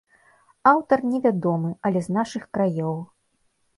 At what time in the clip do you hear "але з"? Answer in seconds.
1.91-2.19